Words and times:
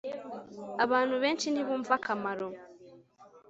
Abantu 0.83 1.15
benshi 1.23 1.47
ntibumva 1.49 1.91
akamaro 1.99 2.47